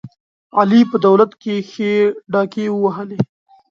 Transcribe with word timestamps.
علي 0.59 0.81
په 0.91 0.97
دولت 1.05 1.31
کې 1.41 1.53
ښې 1.71 1.91
ډاکې 2.31 2.65
ووهلې. 2.71 3.19